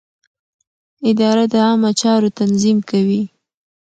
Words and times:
اداره 1.09 1.43
د 1.53 1.55
عامه 1.67 1.91
چارو 2.01 2.29
تنظیم 2.39 2.77
کوي. 2.89 3.21